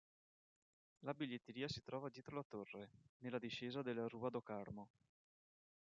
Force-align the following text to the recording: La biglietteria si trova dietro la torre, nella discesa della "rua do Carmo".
La 1.01 1.13
biglietteria 1.13 1.67
si 1.69 1.83
trova 1.83 2.09
dietro 2.09 2.35
la 2.35 2.45
torre, 2.47 2.89
nella 3.19 3.37
discesa 3.37 3.83
della 3.83 4.07
"rua 4.07 4.31
do 4.31 4.41
Carmo". 4.41 4.89